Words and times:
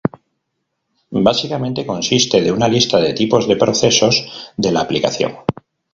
Básicamente, 1.27 1.85
consiste 1.85 2.41
de 2.41 2.51
una 2.51 2.67
lista 2.67 2.97
de 2.99 3.13
tipos 3.13 3.47
de 3.47 3.55
procesos 3.55 4.51
de 4.57 4.71
la 4.71 4.81
aplicación. 4.81 5.33